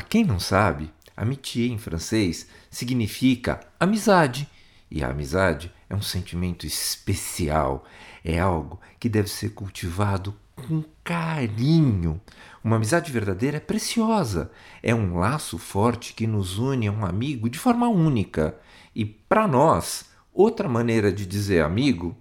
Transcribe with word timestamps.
Para 0.00 0.08
quem 0.08 0.24
não 0.24 0.40
sabe, 0.40 0.90
amitié 1.14 1.66
em 1.66 1.76
francês 1.76 2.46
significa 2.70 3.60
amizade. 3.78 4.48
E 4.90 5.04
a 5.04 5.10
amizade 5.10 5.70
é 5.90 5.94
um 5.94 6.00
sentimento 6.00 6.66
especial, 6.66 7.84
é 8.24 8.38
algo 8.38 8.80
que 8.98 9.10
deve 9.10 9.28
ser 9.28 9.50
cultivado 9.50 10.34
com 10.56 10.82
carinho. 11.04 12.18
Uma 12.64 12.76
amizade 12.76 13.12
verdadeira 13.12 13.58
é 13.58 13.60
preciosa, 13.60 14.50
é 14.82 14.94
um 14.94 15.18
laço 15.18 15.58
forte 15.58 16.14
que 16.14 16.26
nos 16.26 16.56
une 16.56 16.88
a 16.88 16.92
um 16.92 17.04
amigo 17.04 17.50
de 17.50 17.58
forma 17.58 17.86
única. 17.86 18.58
E 18.94 19.04
para 19.04 19.46
nós, 19.46 20.06
outra 20.32 20.66
maneira 20.66 21.12
de 21.12 21.26
dizer 21.26 21.62
amigo 21.62 22.16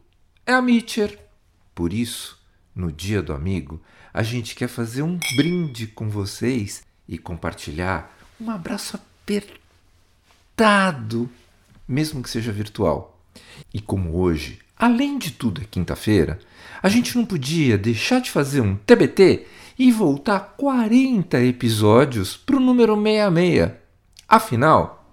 é 0.45 0.51
amicher. 0.51 1.17
Por 1.73 1.93
isso, 1.93 2.37
no 2.75 2.91
Dia 2.91 3.21
do 3.21 3.31
Amigo, 3.31 3.81
a 4.13 4.21
gente 4.21 4.53
quer 4.53 4.67
fazer 4.67 5.01
um 5.01 5.17
brinde 5.37 5.87
com 5.87 6.09
vocês 6.09 6.88
e 7.09 7.17
compartilhar 7.17 8.15
um 8.39 8.49
abraço 8.49 8.97
apertado, 10.55 11.29
mesmo 11.85 12.23
que 12.23 12.29
seja 12.29 12.53
virtual. 12.53 13.19
E 13.73 13.81
como 13.81 14.15
hoje, 14.15 14.59
além 14.77 15.17
de 15.17 15.31
tudo 15.31 15.61
é 15.61 15.65
quinta-feira, 15.69 16.39
a 16.81 16.87
gente 16.87 17.17
não 17.17 17.25
podia 17.25 17.77
deixar 17.77 18.21
de 18.21 18.31
fazer 18.31 18.61
um 18.61 18.77
TBT 18.77 19.45
e 19.77 19.91
voltar 19.91 20.55
40 20.55 21.41
episódios 21.41 22.37
para 22.37 22.55
o 22.55 22.59
número 22.61 22.95
66. 22.95 23.71
Afinal, 24.27 25.09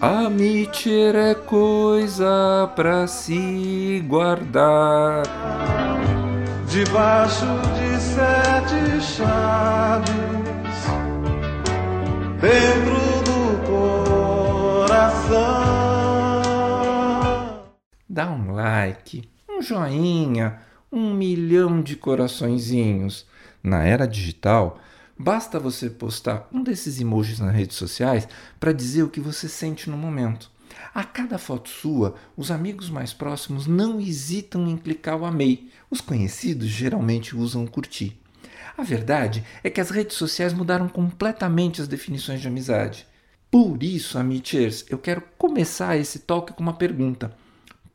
a 0.00 0.30
Mitcher 0.30 1.16
é 1.16 1.34
coisa 1.34 2.70
para 2.76 3.08
se 3.08 4.04
guardar 4.06 5.24
debaixo 6.68 7.46
de 7.74 8.00
sete 8.00 9.00
chaves, 9.00 10.37
Dá 18.18 18.28
um 18.28 18.50
like, 18.50 19.30
um 19.48 19.62
joinha, 19.62 20.58
um 20.90 21.14
milhão 21.14 21.80
de 21.80 21.94
coraçõezinhos. 21.94 23.24
Na 23.62 23.84
era 23.84 24.08
digital, 24.08 24.80
basta 25.16 25.60
você 25.60 25.88
postar 25.88 26.48
um 26.52 26.64
desses 26.64 27.00
emojis 27.00 27.38
nas 27.38 27.54
redes 27.54 27.76
sociais 27.76 28.26
para 28.58 28.72
dizer 28.72 29.04
o 29.04 29.08
que 29.08 29.20
você 29.20 29.48
sente 29.48 29.88
no 29.88 29.96
momento. 29.96 30.50
A 30.92 31.04
cada 31.04 31.38
foto 31.38 31.68
sua, 31.68 32.16
os 32.36 32.50
amigos 32.50 32.90
mais 32.90 33.12
próximos 33.12 33.68
não 33.68 34.00
hesitam 34.00 34.66
em 34.66 34.76
clicar 34.76 35.16
o 35.16 35.24
amei. 35.24 35.70
Os 35.88 36.00
conhecidos 36.00 36.66
geralmente 36.66 37.36
usam 37.36 37.68
curtir. 37.68 38.20
A 38.76 38.82
verdade 38.82 39.44
é 39.62 39.70
que 39.70 39.80
as 39.80 39.90
redes 39.90 40.16
sociais 40.16 40.52
mudaram 40.52 40.88
completamente 40.88 41.80
as 41.80 41.86
definições 41.86 42.40
de 42.40 42.48
amizade. 42.48 43.06
Por 43.48 43.80
isso, 43.80 44.18
Amichers, 44.18 44.84
eu 44.90 44.98
quero 44.98 45.22
começar 45.38 45.96
esse 45.96 46.18
talk 46.18 46.52
com 46.52 46.60
uma 46.64 46.74
pergunta. 46.74 47.32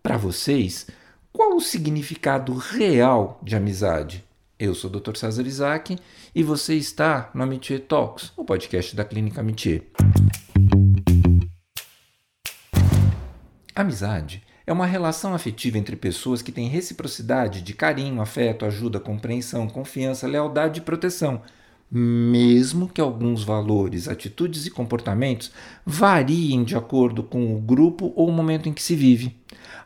Para 0.04 0.18
vocês, 0.18 0.86
qual 1.32 1.56
o 1.56 1.62
significado 1.62 2.54
real 2.56 3.40
de 3.42 3.56
amizade? 3.56 4.22
Eu 4.60 4.76
sou 4.76 4.90
o 4.90 5.00
Dr. 5.00 5.16
César 5.16 5.48
Isaac 5.48 5.98
e 6.36 6.44
você 6.44 6.76
está 6.76 7.32
no 7.34 7.42
Amitier 7.42 7.80
Talks, 7.80 8.34
o 8.36 8.44
podcast 8.44 8.94
da 8.98 9.06
Clínica 9.06 9.40
Amitier. 9.40 9.84
Amizade 13.74 14.44
é 14.68 14.74
uma 14.74 14.86
relação 14.86 15.34
afetiva 15.34 15.78
entre 15.78 15.96
pessoas 15.96 16.42
que 16.42 16.52
têm 16.52 16.68
reciprocidade 16.68 17.62
de 17.62 17.74
carinho, 17.74 18.22
afeto, 18.22 18.66
ajuda, 18.66 19.00
compreensão, 19.00 19.70
confiança, 19.70 20.28
lealdade 20.28 20.82
e 20.82 20.84
proteção, 20.84 21.42
mesmo 21.96 22.90
que 22.90 23.00
alguns 23.00 23.44
valores, 23.44 24.08
atitudes 24.08 24.66
e 24.66 24.72
comportamentos 24.72 25.52
variem 25.86 26.64
de 26.64 26.76
acordo 26.76 27.22
com 27.22 27.56
o 27.56 27.60
grupo 27.60 28.12
ou 28.16 28.30
o 28.30 28.32
momento 28.32 28.68
em 28.68 28.74
que 28.74 28.82
se 28.82 28.96
vive. 28.96 29.36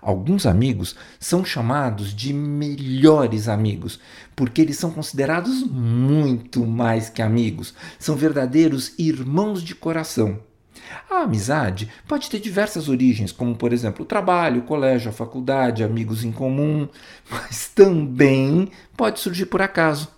Alguns 0.01 0.45
amigos 0.45 0.95
são 1.19 1.43
chamados 1.43 2.15
de 2.15 2.31
melhores 2.31 3.49
amigos, 3.49 3.99
porque 4.37 4.61
eles 4.61 4.77
são 4.77 4.89
considerados 4.89 5.63
muito 5.63 6.65
mais 6.65 7.09
que 7.09 7.21
amigos, 7.21 7.73
são 7.99 8.15
verdadeiros 8.15 8.93
irmãos 8.97 9.61
de 9.61 9.75
coração. 9.75 10.39
A 11.09 11.23
amizade 11.23 11.89
pode 12.07 12.29
ter 12.29 12.39
diversas 12.39 12.87
origens, 12.87 13.33
como 13.33 13.53
por 13.53 13.73
exemplo 13.73 14.03
o 14.03 14.07
trabalho, 14.07 14.61
o 14.61 14.65
colégio, 14.65 15.09
a 15.09 15.13
faculdade, 15.13 15.83
amigos 15.83 16.23
em 16.23 16.31
comum, 16.31 16.87
mas 17.29 17.67
também 17.67 18.69
pode 18.95 19.19
surgir 19.19 19.47
por 19.47 19.61
acaso. 19.61 20.16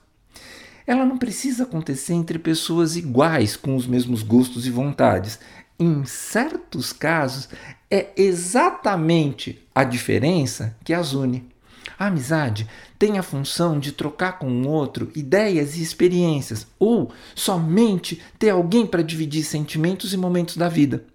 Ela 0.89 1.05
não 1.05 1.19
precisa 1.19 1.65
acontecer 1.65 2.13
entre 2.13 2.39
pessoas 2.39 2.95
iguais, 2.95 3.55
com 3.55 3.75
os 3.75 3.85
mesmos 3.85 4.23
gostos 4.23 4.65
e 4.65 4.71
vontades. 4.71 5.39
Em 5.79 6.03
certos 6.03 6.91
casos, 6.91 7.47
é 7.91 8.07
exatamente 8.17 9.61
a 9.75 9.83
diferença 9.83 10.75
que 10.83 10.91
as 10.91 11.13
une. 11.13 11.47
A 11.99 12.07
amizade 12.07 12.67
tem 12.97 13.19
a 13.19 13.23
função 13.23 13.77
de 13.77 13.91
trocar 13.91 14.39
com 14.39 14.51
o 14.51 14.67
outro 14.67 15.11
ideias 15.15 15.77
e 15.77 15.83
experiências, 15.83 16.65
ou 16.79 17.11
somente 17.35 18.19
ter 18.39 18.49
alguém 18.49 18.87
para 18.87 19.03
dividir 19.03 19.43
sentimentos 19.43 20.11
e 20.11 20.17
momentos 20.17 20.57
da 20.57 20.67
vida. 20.67 21.05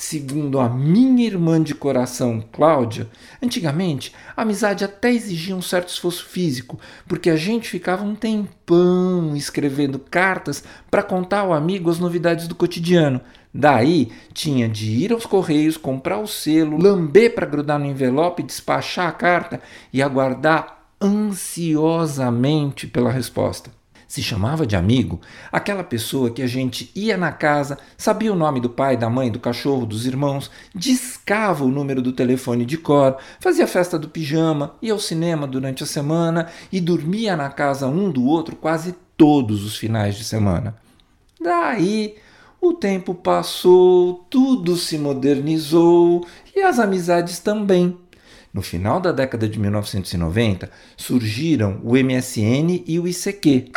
Segundo 0.00 0.60
a 0.60 0.68
minha 0.68 1.26
irmã 1.26 1.60
de 1.60 1.74
coração, 1.74 2.40
Cláudia, 2.52 3.08
antigamente 3.42 4.14
a 4.36 4.42
amizade 4.42 4.84
até 4.84 5.12
exigia 5.12 5.56
um 5.56 5.60
certo 5.60 5.88
esforço 5.88 6.24
físico, 6.24 6.78
porque 7.08 7.28
a 7.28 7.34
gente 7.34 7.68
ficava 7.68 8.04
um 8.04 8.14
tempão 8.14 9.34
escrevendo 9.34 9.98
cartas 9.98 10.62
para 10.88 11.02
contar 11.02 11.40
ao 11.40 11.52
amigo 11.52 11.90
as 11.90 11.98
novidades 11.98 12.46
do 12.46 12.54
cotidiano. 12.54 13.20
Daí 13.52 14.12
tinha 14.32 14.68
de 14.68 14.88
ir 14.88 15.12
aos 15.12 15.26
correios, 15.26 15.76
comprar 15.76 16.20
o 16.20 16.28
selo, 16.28 16.80
lamber 16.80 17.34
para 17.34 17.44
grudar 17.44 17.80
no 17.80 17.86
envelope, 17.86 18.44
despachar 18.44 19.08
a 19.08 19.12
carta 19.12 19.60
e 19.92 20.00
aguardar 20.00 20.78
ansiosamente 21.02 22.86
pela 22.86 23.10
resposta 23.10 23.77
se 24.08 24.22
chamava 24.22 24.66
de 24.66 24.74
amigo 24.74 25.20
aquela 25.52 25.84
pessoa 25.84 26.30
que 26.30 26.40
a 26.40 26.46
gente 26.46 26.90
ia 26.94 27.18
na 27.18 27.30
casa, 27.30 27.78
sabia 27.96 28.32
o 28.32 28.36
nome 28.36 28.58
do 28.58 28.70
pai, 28.70 28.96
da 28.96 29.10
mãe, 29.10 29.30
do 29.30 29.38
cachorro, 29.38 29.84
dos 29.84 30.06
irmãos, 30.06 30.50
discava 30.74 31.62
o 31.62 31.70
número 31.70 32.00
do 32.00 32.12
telefone 32.12 32.64
de 32.64 32.78
cor, 32.78 33.18
fazia 33.38 33.66
festa 33.66 33.98
do 33.98 34.08
pijama, 34.08 34.74
ia 34.80 34.94
ao 34.94 34.98
cinema 34.98 35.46
durante 35.46 35.82
a 35.82 35.86
semana 35.86 36.48
e 36.72 36.80
dormia 36.80 37.36
na 37.36 37.50
casa 37.50 37.86
um 37.86 38.10
do 38.10 38.24
outro 38.24 38.56
quase 38.56 38.94
todos 39.16 39.64
os 39.64 39.76
finais 39.76 40.16
de 40.16 40.24
semana. 40.24 40.74
Daí 41.38 42.16
o 42.60 42.72
tempo 42.72 43.14
passou, 43.14 44.26
tudo 44.30 44.76
se 44.76 44.96
modernizou 44.96 46.26
e 46.56 46.62
as 46.62 46.78
amizades 46.78 47.38
também. 47.38 47.96
No 48.52 48.62
final 48.62 48.98
da 48.98 49.12
década 49.12 49.48
de 49.48 49.58
1990, 49.58 50.70
surgiram 50.96 51.80
o 51.84 51.92
MSN 51.92 52.82
e 52.86 52.98
o 52.98 53.06
ICQ. 53.06 53.70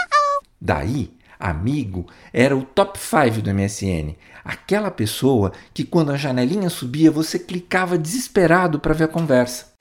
Daí, 0.62 1.12
amigo 1.40 2.06
era 2.32 2.56
o 2.56 2.64
top 2.64 3.00
5 3.00 3.42
do 3.42 3.52
MSN. 3.52 4.16
Aquela 4.46 4.92
pessoa 4.92 5.52
que 5.74 5.84
quando 5.84 6.12
a 6.12 6.18
janelinha 6.18 6.70
subia 6.70 7.10
você 7.10 7.40
clicava 7.40 7.98
desesperado 7.98 8.80
para 8.80 8.94
ver 8.94 9.06
a 9.06 9.08
conversa. 9.08 9.74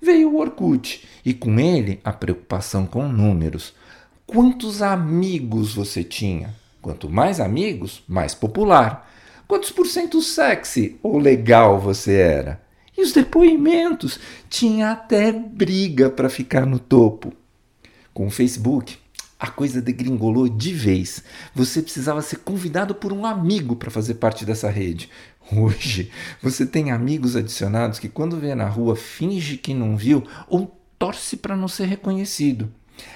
Veio 0.00 0.30
o 0.30 0.38
Orkut 0.38 1.04
e 1.24 1.34
com 1.34 1.58
ele 1.58 2.00
a 2.04 2.12
preocupação 2.12 2.86
com 2.86 3.08
números. 3.08 3.74
Quantos 4.24 4.80
amigos 4.80 5.74
você 5.74 6.04
tinha? 6.04 6.54
Quanto 6.80 7.10
mais 7.10 7.40
amigos, 7.40 8.04
mais 8.06 8.32
popular. 8.32 9.10
Quantos 9.48 9.72
por 9.72 9.86
cento 9.86 10.22
sexy 10.22 10.98
ou 11.02 11.18
legal 11.18 11.80
você 11.80 12.14
era? 12.14 12.62
E 12.96 13.02
os 13.02 13.12
depoimentos? 13.12 14.20
Tinha 14.48 14.92
até 14.92 15.32
briga 15.32 16.08
para 16.08 16.28
ficar 16.28 16.64
no 16.64 16.78
topo. 16.78 17.32
Com 18.14 18.28
o 18.28 18.30
Facebook, 18.30 18.96
a 19.38 19.48
coisa 19.48 19.82
degringolou 19.82 20.48
de 20.48 20.72
vez. 20.72 21.22
Você 21.54 21.82
precisava 21.82 22.22
ser 22.22 22.38
convidado 22.38 22.94
por 22.94 23.12
um 23.12 23.26
amigo 23.26 23.76
para 23.76 23.90
fazer 23.90 24.14
parte 24.14 24.44
dessa 24.44 24.70
rede. 24.70 25.10
Hoje, 25.52 26.10
você 26.42 26.66
tem 26.66 26.90
amigos 26.90 27.36
adicionados 27.36 27.98
que, 27.98 28.08
quando 28.08 28.40
vê 28.40 28.54
na 28.54 28.68
rua, 28.68 28.96
finge 28.96 29.56
que 29.56 29.74
não 29.74 29.96
viu 29.96 30.24
ou 30.48 30.76
torce 30.98 31.36
para 31.36 31.56
não 31.56 31.68
ser 31.68 31.86
reconhecido. 31.86 32.72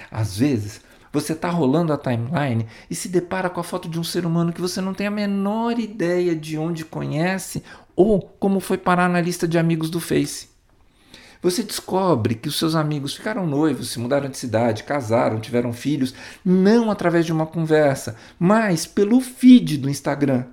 Às 0.09 0.37
vezes, 0.37 0.81
você 1.11 1.33
está 1.33 1.49
rolando 1.49 1.91
a 1.91 1.97
timeline 1.97 2.65
e 2.89 2.95
se 2.95 3.09
depara 3.09 3.49
com 3.49 3.59
a 3.59 3.63
foto 3.63 3.89
de 3.89 3.99
um 3.99 4.03
ser 4.03 4.25
humano 4.25 4.53
que 4.53 4.61
você 4.61 4.79
não 4.79 4.93
tem 4.93 5.07
a 5.07 5.11
menor 5.11 5.77
ideia 5.77 6.35
de 6.35 6.57
onde 6.57 6.85
conhece 6.85 7.63
ou 7.95 8.21
como 8.39 8.59
foi 8.59 8.77
parar 8.77 9.09
na 9.09 9.19
lista 9.19 9.47
de 9.47 9.57
amigos 9.57 9.89
do 9.89 9.99
Face. 9.99 10.50
Você 11.41 11.63
descobre 11.63 12.35
que 12.35 12.47
os 12.47 12.59
seus 12.59 12.75
amigos 12.75 13.15
ficaram 13.15 13.47
noivos, 13.47 13.89
se 13.89 13.99
mudaram 13.99 14.29
de 14.29 14.37
cidade, 14.37 14.83
casaram, 14.83 15.39
tiveram 15.39 15.73
filhos, 15.73 16.13
não 16.45 16.91
através 16.91 17.25
de 17.25 17.31
uma 17.31 17.47
conversa, 17.47 18.15
mas 18.37 18.85
pelo 18.85 19.19
feed 19.19 19.77
do 19.77 19.89
Instagram. 19.89 20.45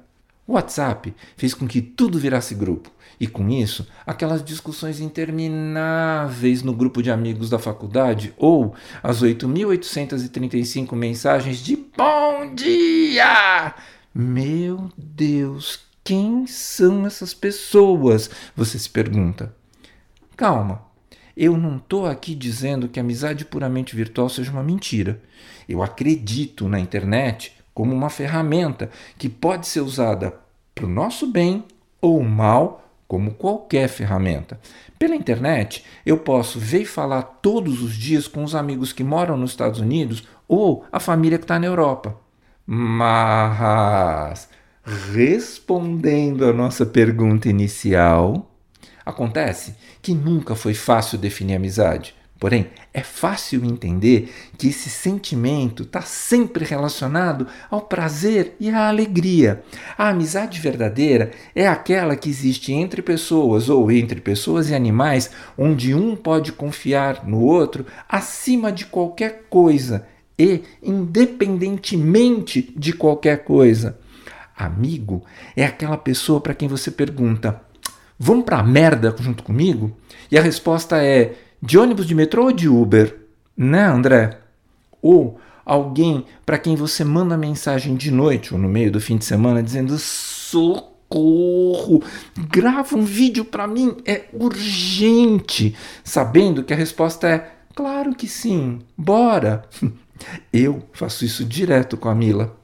O 0.46 0.54
WhatsApp 0.54 1.14
fez 1.36 1.52
com 1.52 1.68
que 1.68 1.82
tudo 1.82 2.18
virasse 2.18 2.54
grupo. 2.54 2.90
E 3.20 3.26
com 3.26 3.50
isso, 3.50 3.86
aquelas 4.06 4.42
discussões 4.42 4.98
intermináveis 4.98 6.62
no 6.62 6.72
grupo 6.72 7.02
de 7.02 7.10
amigos 7.10 7.50
da 7.50 7.58
faculdade 7.58 8.32
ou 8.38 8.74
as 9.02 9.22
8.835 9.22 10.94
mensagens 10.94 11.58
de 11.58 11.76
bom 11.96 12.54
dia 12.54 13.74
Meu 14.14 14.90
Deus, 14.96 15.80
quem 16.02 16.46
são 16.46 17.04
essas 17.04 17.34
pessoas? 17.34 18.30
Você 18.56 18.78
se 18.78 18.88
pergunta. 18.88 19.57
Calma, 20.38 20.82
eu 21.36 21.56
não 21.58 21.78
estou 21.78 22.06
aqui 22.06 22.32
dizendo 22.32 22.88
que 22.88 23.00
a 23.00 23.02
amizade 23.02 23.44
puramente 23.44 23.96
virtual 23.96 24.28
seja 24.28 24.52
uma 24.52 24.62
mentira. 24.62 25.20
Eu 25.68 25.82
acredito 25.82 26.68
na 26.68 26.78
internet 26.78 27.56
como 27.74 27.92
uma 27.92 28.08
ferramenta 28.08 28.88
que 29.18 29.28
pode 29.28 29.66
ser 29.66 29.80
usada 29.80 30.32
para 30.76 30.86
o 30.86 30.88
nosso 30.88 31.26
bem 31.26 31.64
ou 32.00 32.22
mal, 32.22 32.88
como 33.08 33.32
qualquer 33.32 33.88
ferramenta. 33.88 34.60
Pela 34.96 35.16
internet, 35.16 35.84
eu 36.06 36.18
posso 36.18 36.60
ver 36.60 36.82
e 36.82 36.86
falar 36.86 37.22
todos 37.22 37.82
os 37.82 37.96
dias 37.96 38.28
com 38.28 38.44
os 38.44 38.54
amigos 38.54 38.92
que 38.92 39.02
moram 39.02 39.36
nos 39.36 39.50
Estados 39.50 39.80
Unidos 39.80 40.22
ou 40.46 40.84
a 40.92 41.00
família 41.00 41.36
que 41.36 41.42
está 41.42 41.58
na 41.58 41.66
Europa. 41.66 42.16
Mas, 42.64 44.48
respondendo 45.10 46.44
à 46.44 46.52
nossa 46.52 46.86
pergunta 46.86 47.48
inicial, 47.48 48.48
acontece 49.08 49.74
que 50.02 50.12
nunca 50.14 50.54
foi 50.54 50.74
fácil 50.74 51.18
definir 51.18 51.56
amizade. 51.56 52.14
Porém, 52.38 52.68
é 52.94 53.00
fácil 53.00 53.64
entender 53.64 54.32
que 54.56 54.68
esse 54.68 54.88
sentimento 54.88 55.82
está 55.82 56.02
sempre 56.02 56.64
relacionado 56.64 57.48
ao 57.68 57.80
prazer 57.80 58.54
e 58.60 58.70
à 58.70 58.88
alegria. 58.88 59.64
A 59.96 60.10
amizade 60.10 60.60
verdadeira 60.60 61.32
é 61.52 61.66
aquela 61.66 62.14
que 62.14 62.28
existe 62.28 62.72
entre 62.72 63.02
pessoas 63.02 63.68
ou 63.68 63.90
entre 63.90 64.20
pessoas 64.20 64.70
e 64.70 64.74
animais, 64.74 65.32
onde 65.56 65.92
um 65.92 66.14
pode 66.14 66.52
confiar 66.52 67.26
no 67.26 67.40
outro 67.40 67.84
acima 68.08 68.70
de 68.70 68.86
qualquer 68.86 69.46
coisa 69.50 70.06
e 70.38 70.62
independentemente 70.80 72.72
de 72.76 72.92
qualquer 72.92 73.42
coisa. 73.42 73.98
Amigo 74.56 75.24
é 75.56 75.64
aquela 75.64 75.96
pessoa 75.96 76.40
para 76.40 76.54
quem 76.54 76.68
você 76.68 76.90
pergunta: 76.90 77.60
"Vamos 78.18 78.44
para 78.44 78.58
a 78.58 78.62
merda 78.62 79.14
junto 79.18 79.42
comigo?" 79.42 79.96
E 80.30 80.38
a 80.38 80.42
resposta 80.42 81.02
é 81.02 81.34
de 81.62 81.78
ônibus, 81.78 82.06
de 82.06 82.14
metrô 82.14 82.44
ou 82.44 82.52
de 82.52 82.68
Uber? 82.68 83.16
Né, 83.56 83.84
André? 83.84 84.38
Ou 85.02 85.38
alguém 85.64 86.24
para 86.46 86.58
quem 86.58 86.74
você 86.74 87.04
manda 87.04 87.36
mensagem 87.36 87.94
de 87.94 88.10
noite 88.10 88.54
ou 88.54 88.60
no 88.60 88.68
meio 88.68 88.90
do 88.90 89.00
fim 89.00 89.18
de 89.18 89.26
semana 89.26 89.62
dizendo 89.62 89.98
socorro, 89.98 92.02
grava 92.48 92.96
um 92.96 93.02
vídeo 93.02 93.44
para 93.44 93.66
mim, 93.66 93.96
é 94.06 94.24
urgente, 94.32 95.76
sabendo 96.02 96.64
que 96.64 96.72
a 96.72 96.76
resposta 96.76 97.28
é 97.28 97.52
claro 97.74 98.14
que 98.14 98.26
sim, 98.26 98.78
bora. 98.96 99.64
Eu 100.52 100.82
faço 100.92 101.24
isso 101.24 101.44
direto 101.44 101.96
com 101.96 102.08
a 102.08 102.14
Mila. 102.14 102.56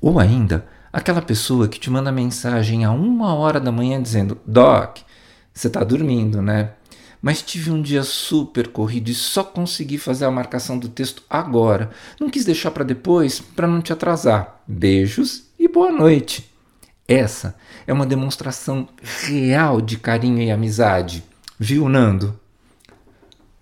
Ou 0.00 0.18
ainda, 0.18 0.66
aquela 0.94 1.20
pessoa 1.20 1.66
que 1.66 1.80
te 1.80 1.90
manda 1.90 2.12
mensagem 2.12 2.84
a 2.84 2.92
uma 2.92 3.34
hora 3.34 3.58
da 3.58 3.72
manhã 3.72 4.00
dizendo: 4.00 4.38
Doc, 4.46 4.98
você 5.52 5.66
está 5.66 5.82
dormindo, 5.82 6.40
né? 6.40 6.70
mas 7.24 7.40
tive 7.40 7.70
um 7.70 7.80
dia 7.80 8.02
super 8.02 8.68
corrido 8.68 9.08
e 9.08 9.14
só 9.14 9.42
consegui 9.42 9.96
fazer 9.96 10.26
a 10.26 10.30
marcação 10.30 10.78
do 10.78 10.90
texto 10.90 11.22
agora. 11.28 11.88
Não 12.20 12.28
quis 12.28 12.44
deixar 12.44 12.70
para 12.70 12.84
depois 12.84 13.40
para 13.40 13.66
não 13.66 13.80
te 13.80 13.94
atrasar. 13.94 14.60
Beijos 14.68 15.44
e 15.58 15.66
boa 15.66 15.90
noite. 15.90 16.52
Essa 17.08 17.56
é 17.86 17.94
uma 17.94 18.04
demonstração 18.04 18.86
real 19.02 19.80
de 19.80 19.96
carinho 19.96 20.42
e 20.42 20.50
amizade. 20.50 21.24
Viu, 21.58 21.88
Nando? 21.88 22.38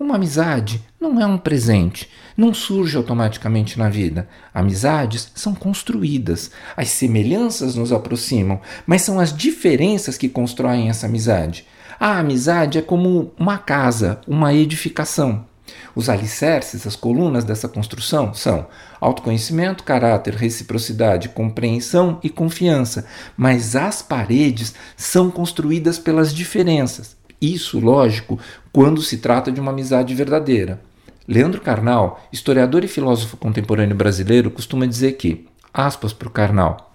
Uma 0.02 0.16
amizade 0.16 0.82
não 1.00 1.20
é 1.20 1.24
um 1.24 1.38
presente, 1.38 2.10
não 2.36 2.52
surge 2.52 2.96
automaticamente 2.96 3.78
na 3.78 3.88
vida. 3.88 4.28
Amizades 4.52 5.30
são 5.32 5.54
construídas. 5.54 6.50
As 6.76 6.88
semelhanças 6.88 7.76
nos 7.76 7.92
aproximam, 7.92 8.60
mas 8.84 9.02
são 9.02 9.20
as 9.20 9.32
diferenças 9.32 10.18
que 10.18 10.28
constroem 10.28 10.88
essa 10.88 11.06
amizade. 11.06 11.64
A 12.00 12.18
amizade 12.18 12.78
é 12.78 12.82
como 12.82 13.30
uma 13.38 13.58
casa, 13.58 14.20
uma 14.26 14.52
edificação. 14.52 15.46
Os 15.94 16.08
alicerces, 16.08 16.84
as 16.84 16.96
colunas 16.96 17.44
dessa 17.44 17.68
construção 17.68 18.34
são 18.34 18.66
autoconhecimento, 19.00 19.84
caráter, 19.84 20.34
reciprocidade, 20.34 21.28
compreensão 21.28 22.18
e 22.24 22.28
confiança, 22.28 23.06
mas 23.36 23.76
as 23.76 24.02
paredes 24.02 24.74
são 24.96 25.30
construídas 25.30 25.96
pelas 25.96 26.34
diferenças. 26.34 27.16
Isso, 27.42 27.80
lógico, 27.80 28.38
quando 28.72 29.02
se 29.02 29.18
trata 29.18 29.50
de 29.50 29.60
uma 29.60 29.72
amizade 29.72 30.14
verdadeira. 30.14 30.80
Leandro 31.26 31.60
Carnal, 31.60 32.24
historiador 32.32 32.84
e 32.84 32.88
filósofo 32.88 33.36
contemporâneo 33.36 33.96
brasileiro, 33.96 34.50
costuma 34.50 34.86
dizer 34.86 35.12
que, 35.14 35.46
aspas 35.74 36.12
para 36.12 36.28
o 36.28 36.30
Carnal, 36.30 36.92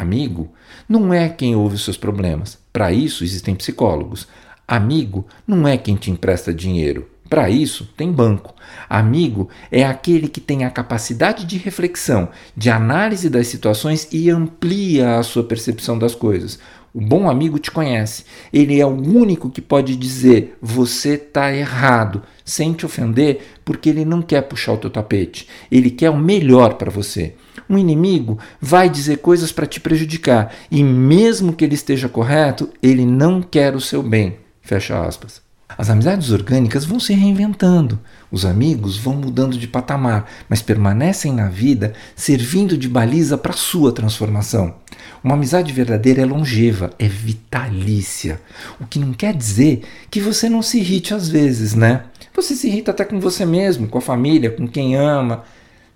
Amigo 0.00 0.50
não 0.88 1.12
é 1.12 1.28
quem 1.28 1.54
ouve 1.54 1.74
os 1.74 1.84
seus 1.84 1.98
problemas. 1.98 2.56
Para 2.72 2.90
isso 2.90 3.22
existem 3.22 3.54
psicólogos. 3.54 4.26
Amigo 4.66 5.26
não 5.46 5.68
é 5.68 5.76
quem 5.76 5.94
te 5.94 6.10
empresta 6.10 6.54
dinheiro. 6.54 7.06
Para 7.28 7.50
isso, 7.50 7.84
tem 7.96 8.10
banco. 8.10 8.54
Amigo 8.88 9.50
é 9.70 9.84
aquele 9.84 10.26
que 10.26 10.40
tem 10.40 10.64
a 10.64 10.70
capacidade 10.70 11.44
de 11.44 11.58
reflexão, 11.58 12.30
de 12.56 12.70
análise 12.70 13.28
das 13.28 13.46
situações 13.46 14.08
e 14.10 14.30
amplia 14.30 15.18
a 15.18 15.22
sua 15.22 15.44
percepção 15.44 15.98
das 15.98 16.14
coisas. 16.14 16.58
O 16.92 17.00
bom 17.00 17.30
amigo 17.30 17.58
te 17.58 17.70
conhece. 17.70 18.24
Ele 18.52 18.80
é 18.80 18.86
o 18.86 18.90
único 18.90 19.48
que 19.48 19.60
pode 19.60 19.94
dizer 19.96 20.56
você 20.60 21.14
está 21.14 21.52
errado, 21.52 22.22
sem 22.44 22.72
te 22.72 22.84
ofender, 22.84 23.40
porque 23.64 23.88
ele 23.88 24.04
não 24.04 24.20
quer 24.20 24.42
puxar 24.42 24.72
o 24.72 24.78
teu 24.78 24.90
tapete. 24.90 25.46
Ele 25.70 25.90
quer 25.90 26.10
o 26.10 26.18
melhor 26.18 26.74
para 26.74 26.90
você. 26.90 27.34
Um 27.68 27.78
inimigo 27.78 28.38
vai 28.60 28.88
dizer 28.88 29.18
coisas 29.18 29.52
para 29.52 29.66
te 29.66 29.78
prejudicar 29.78 30.52
e, 30.70 30.82
mesmo 30.82 31.52
que 31.52 31.64
ele 31.64 31.74
esteja 31.74 32.08
correto, 32.08 32.68
ele 32.82 33.06
não 33.06 33.40
quer 33.40 33.76
o 33.76 33.80
seu 33.80 34.02
bem. 34.02 34.38
Fecha 34.60 35.00
aspas. 35.00 35.49
As 35.78 35.88
amizades 35.88 36.30
orgânicas 36.30 36.84
vão 36.84 36.98
se 36.98 37.14
reinventando. 37.14 37.98
Os 38.30 38.44
amigos 38.44 38.96
vão 38.96 39.14
mudando 39.14 39.56
de 39.56 39.66
patamar, 39.66 40.28
mas 40.48 40.62
permanecem 40.62 41.32
na 41.32 41.48
vida 41.48 41.92
servindo 42.14 42.76
de 42.76 42.88
baliza 42.88 43.38
para 43.38 43.52
sua 43.52 43.92
transformação. 43.92 44.74
Uma 45.22 45.34
amizade 45.34 45.72
verdadeira 45.72 46.22
é 46.22 46.24
longeva, 46.24 46.90
é 46.98 47.06
vitalícia. 47.06 48.40
O 48.80 48.86
que 48.86 48.98
não 48.98 49.12
quer 49.12 49.34
dizer 49.34 49.82
que 50.10 50.20
você 50.20 50.48
não 50.48 50.62
se 50.62 50.78
irrite 50.78 51.14
às 51.14 51.28
vezes, 51.28 51.74
né? 51.74 52.04
Você 52.34 52.54
se 52.54 52.68
irrita 52.68 52.90
até 52.90 53.04
com 53.04 53.20
você 53.20 53.44
mesmo, 53.44 53.88
com 53.88 53.98
a 53.98 54.02
família, 54.02 54.50
com 54.50 54.66
quem 54.66 54.96
ama. 54.96 55.44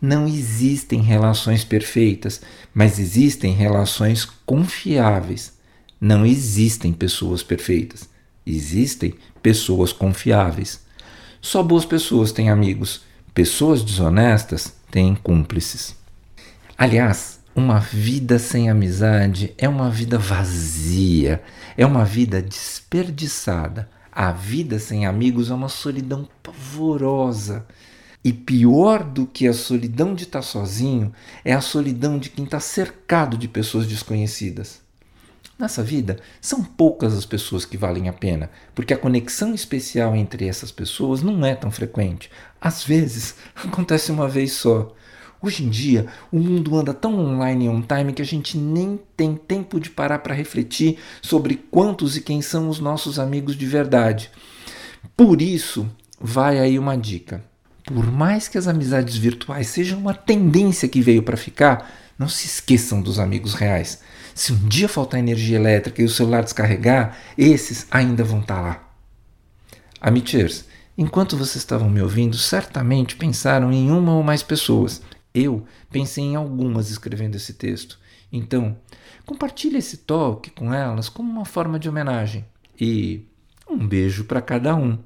Não 0.01 0.27
existem 0.27 1.01
relações 1.01 1.65
perfeitas, 1.65 2.41
mas 2.75 2.99
existem 2.99 3.55
relações 3.55 4.27
confiáveis. 4.45 5.53
Não 6.01 6.27
existem 6.27 6.93
pessoas 6.93 7.43
perfeitas. 7.43 8.14
Existem 8.47 9.15
pessoas 9.43 9.93
confiáveis. 9.93 10.83
Só 11.41 11.63
boas 11.63 11.85
pessoas 11.85 12.33
têm 12.33 12.51
amigos. 12.51 13.03
Pessoas 13.33 13.83
desonestas 13.83 14.75
têm 14.91 15.15
cúmplices. 15.15 15.97
Aliás, 16.77 17.41
uma 17.55 17.79
vida 17.79 18.39
sem 18.39 18.69
amizade 18.69 19.55
é 19.57 19.69
uma 19.69 19.89
vida 19.89 20.19
vazia, 20.19 21.43
é 21.77 21.87
uma 21.87 22.05
vida 22.05 22.43
desperdiçada. 22.43 23.89
A 24.11 24.31
vida 24.31 24.79
sem 24.79 25.07
amigos 25.07 25.51
é 25.51 25.55
uma 25.55 25.69
solidão 25.69 26.29
pavorosa. 26.43 27.67
E 28.25 28.33
pior 28.33 29.03
do 29.03 29.27
que 29.27 29.47
a 29.47 29.53
solidão 29.53 30.15
de 30.15 30.23
estar 30.23 30.43
sozinho 30.43 31.13
é 31.45 31.53
a 31.53 31.61
solidão 31.61 32.19
de 32.19 32.31
quem 32.31 32.45
está 32.45 32.61
cercado 32.61 33.37
de 33.37 33.49
pessoas 33.49 33.87
desconhecidas. 33.87 34.84
Nessa 35.59 35.83
vida, 35.83 36.19
são 36.41 36.65
poucas 36.65 37.15
as 37.15 37.25
pessoas 37.25 37.65
que 37.65 37.77
valem 37.77 38.09
a 38.09 38.13
pena, 38.13 38.51
porque 38.75 38.93
a 38.93 38.99
conexão 38.99 39.55
especial 39.55 40.17
entre 40.17 40.49
essas 40.49 40.73
pessoas 40.73 41.23
não 41.23 41.45
é 41.47 41.55
tão 41.55 41.71
frequente. 41.71 42.31
Às 42.61 42.83
vezes, 42.83 43.37
acontece 43.55 44.11
uma 44.11 44.29
vez 44.29 44.53
só. 44.53 44.93
Hoje 45.41 45.63
em 45.63 45.69
dia, 45.69 46.07
o 46.33 46.39
mundo 46.39 46.77
anda 46.77 46.95
tão 46.95 47.19
online 47.19 47.67
e 47.67 47.69
on 47.69 47.83
time 47.83 48.13
que 48.13 48.23
a 48.23 48.25
gente 48.25 48.57
nem 48.57 48.99
tem 49.17 49.37
tempo 49.37 49.79
de 49.79 49.91
parar 49.91 50.21
para 50.21 50.35
refletir 50.35 50.99
sobre 51.21 51.57
quantos 51.57 52.17
e 52.17 52.21
quem 52.21 52.41
são 52.41 52.69
os 52.69 52.81
nossos 52.81 53.19
amigos 53.19 53.55
de 53.55 53.67
verdade. 53.67 54.31
Por 55.17 55.43
isso, 55.43 55.89
vai 56.19 56.59
aí 56.59 56.79
uma 56.79 56.97
dica 56.97 57.45
por 57.85 58.11
mais 58.11 58.49
que 58.49 58.57
as 58.57 58.67
amizades 58.67 59.17
virtuais 59.17 59.67
sejam 59.69 59.99
uma 59.99 60.15
tendência 60.15 60.89
que 60.89 61.03
veio 61.03 61.23
para 61.23 61.37
ficar, 61.37 61.91
não 62.19 62.29
se 62.29 62.47
esqueçam 62.47 63.03
dos 63.03 63.19
amigos 63.19 63.55
reais. 63.55 64.01
Se 64.35 64.53
um 64.53 64.69
dia 64.69 64.89
faltar 64.89 65.21
energia 65.21 65.57
elétrica 65.57 66.03
e 66.03 66.05
o 66.05 66.09
celular 66.09 66.43
descarregar, 66.43 67.17
esses 67.39 67.87
ainda 67.91 68.25
vão 68.25 68.41
estar 68.41 68.57
tá 68.57 68.61
lá. 68.61 68.89
Amiters, 70.01 70.65
enquanto 70.99 71.37
vocês 71.37 71.57
estavam 71.57 71.89
me 71.89 72.03
ouvindo, 72.03 72.37
certamente 72.37 73.15
pensaram 73.15 73.73
em 73.73 73.91
uma 73.91 74.13
ou 74.13 74.25
mais 74.25 74.43
pessoas. 74.43 75.01
Eu 75.33 75.65
pensei 75.89 76.25
em 76.25 76.35
algumas 76.37 76.91
escrevendo 76.91 77.37
esse 77.37 77.55
texto. 77.55 77.99
Então, 78.33 78.77
compartilhe 79.25 79.79
esse 79.79 79.99
toque 79.99 80.51
com 80.51 80.75
elas 80.75 81.09
como 81.09 81.31
uma 81.31 81.45
forma 81.45 81.79
de 81.79 81.89
homenagem. 81.89 82.45
E 82.79 83.23
um 83.71 83.87
beijo 83.87 84.25
para 84.25 84.43
cada 84.43 84.75
um. 84.75 84.99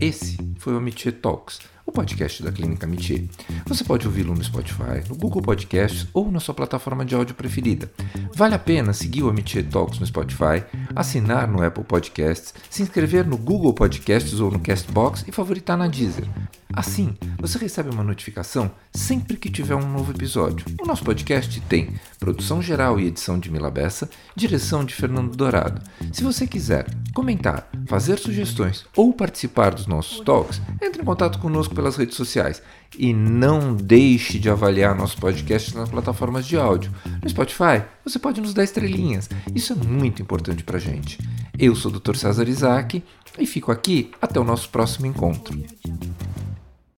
Esse 0.00 0.38
foi 0.56 0.72
o 0.72 0.78
Amitié 0.78 1.12
Talks, 1.12 1.60
o 1.84 1.92
podcast 1.92 2.42
da 2.42 2.50
Clínica 2.50 2.86
Amitié. 2.86 3.24
Você 3.66 3.84
pode 3.84 4.06
ouvi-lo 4.06 4.34
no 4.34 4.42
Spotify, 4.42 5.06
no 5.06 5.14
Google 5.14 5.42
Podcasts 5.42 6.08
ou 6.14 6.32
na 6.32 6.40
sua 6.40 6.54
plataforma 6.54 7.04
de 7.04 7.14
áudio 7.14 7.34
preferida. 7.34 7.92
Vale 8.34 8.54
a 8.54 8.58
pena 8.58 8.94
seguir 8.94 9.22
o 9.22 9.28
Amitié 9.28 9.62
Talks 9.62 9.98
no 9.98 10.06
Spotify, 10.06 10.64
assinar 10.96 11.46
no 11.46 11.62
Apple 11.62 11.84
Podcasts, 11.84 12.54
se 12.70 12.82
inscrever 12.82 13.26
no 13.26 13.36
Google 13.36 13.74
Podcasts 13.74 14.40
ou 14.40 14.50
no 14.50 14.58
Castbox 14.58 15.22
e 15.28 15.32
favoritar 15.32 15.76
na 15.76 15.86
Deezer. 15.86 16.24
Assim, 16.72 17.16
você 17.38 17.58
recebe 17.58 17.90
uma 17.90 18.04
notificação 18.04 18.70
sempre 18.92 19.36
que 19.36 19.50
tiver 19.50 19.74
um 19.74 19.88
novo 19.88 20.12
episódio. 20.12 20.64
O 20.80 20.86
nosso 20.86 21.02
podcast 21.02 21.60
tem 21.62 21.94
produção 22.18 22.62
geral 22.62 23.00
e 23.00 23.06
edição 23.06 23.38
de 23.38 23.50
Mila 23.50 23.70
Bessa, 23.70 24.08
direção 24.36 24.84
de 24.84 24.94
Fernando 24.94 25.36
Dourado. 25.36 25.82
Se 26.12 26.22
você 26.22 26.46
quiser 26.46 26.86
comentar, 27.12 27.68
fazer 27.86 28.18
sugestões 28.18 28.86
ou 28.96 29.12
participar 29.12 29.74
dos 29.74 29.86
nossos 29.86 30.20
talks, 30.20 30.60
entre 30.80 31.02
em 31.02 31.04
contato 31.04 31.38
conosco 31.40 31.74
pelas 31.74 31.96
redes 31.96 32.16
sociais. 32.16 32.62
E 32.98 33.12
não 33.12 33.74
deixe 33.74 34.38
de 34.38 34.50
avaliar 34.50 34.96
nosso 34.96 35.16
podcast 35.18 35.76
nas 35.76 35.88
plataformas 35.88 36.46
de 36.46 36.56
áudio. 36.56 36.92
No 37.22 37.28
Spotify, 37.28 37.84
você 38.04 38.18
pode 38.18 38.40
nos 38.40 38.52
dar 38.52 38.64
estrelinhas. 38.64 39.28
Isso 39.54 39.72
é 39.72 39.76
muito 39.76 40.22
importante 40.22 40.64
pra 40.64 40.78
gente. 40.78 41.18
Eu 41.58 41.74
sou 41.76 41.90
o 41.90 42.00
Dr. 42.00 42.16
César 42.16 42.48
Isaac 42.48 43.02
e 43.38 43.46
fico 43.46 43.70
aqui 43.70 44.10
até 44.20 44.40
o 44.40 44.44
nosso 44.44 44.68
próximo 44.70 45.06
encontro. 45.06 45.56